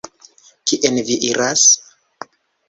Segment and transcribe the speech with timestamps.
[0.71, 1.67] Kien vi iras?